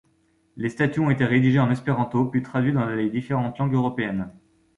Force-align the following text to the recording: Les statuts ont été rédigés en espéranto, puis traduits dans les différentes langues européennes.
Les 0.57 0.69
statuts 0.69 0.99
ont 0.99 1.11
été 1.11 1.25
rédigés 1.25 1.59
en 1.59 1.69
espéranto, 1.69 2.25
puis 2.25 2.41
traduits 2.41 2.73
dans 2.73 2.89
les 2.89 3.11
différentes 3.11 3.59
langues 3.59 3.75
européennes. 3.75 4.31